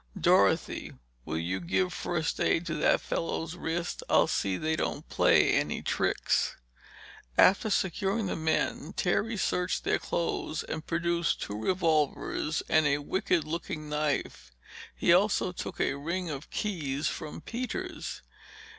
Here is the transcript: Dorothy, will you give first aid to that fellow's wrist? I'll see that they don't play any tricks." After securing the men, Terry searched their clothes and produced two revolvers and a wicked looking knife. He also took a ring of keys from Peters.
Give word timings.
Dorothy, 0.19 0.93
will 1.25 1.37
you 1.37 1.59
give 1.59 1.93
first 1.93 2.39
aid 2.39 2.65
to 2.65 2.73
that 2.73 3.01
fellow's 3.01 3.53
wrist? 3.55 4.01
I'll 4.09 4.25
see 4.25 4.57
that 4.57 4.63
they 4.65 4.75
don't 4.75 5.07
play 5.09 5.53
any 5.53 5.83
tricks." 5.83 6.55
After 7.37 7.69
securing 7.69 8.25
the 8.25 8.35
men, 8.35 8.93
Terry 8.93 9.37
searched 9.37 9.83
their 9.83 9.99
clothes 9.99 10.63
and 10.63 10.83
produced 10.87 11.39
two 11.43 11.55
revolvers 11.65 12.63
and 12.67 12.87
a 12.87 12.97
wicked 12.97 13.43
looking 13.43 13.89
knife. 13.89 14.51
He 14.95 15.13
also 15.13 15.51
took 15.51 15.79
a 15.79 15.93
ring 15.93 16.31
of 16.31 16.49
keys 16.49 17.07
from 17.07 17.39
Peters. 17.39 18.23